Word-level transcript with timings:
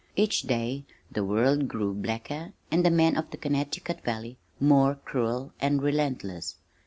Each 0.15 0.41
day 0.41 0.83
the 1.11 1.23
world 1.23 1.67
grew 1.67 1.93
blacker, 1.93 2.53
and 2.71 2.83
the 2.83 2.89
men 2.89 3.15
of 3.15 3.29
the 3.29 3.37
Connecticut 3.37 4.03
Valley 4.03 4.39
more 4.59 4.95
cruel 4.95 5.53
and 5.61 5.79
relentless. 5.79 6.55